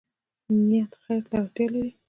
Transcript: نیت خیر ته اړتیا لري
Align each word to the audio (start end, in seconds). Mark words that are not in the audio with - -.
نیت 0.67 0.91
خیر 1.03 1.21
ته 1.29 1.35
اړتیا 1.41 1.67
لري 1.73 1.89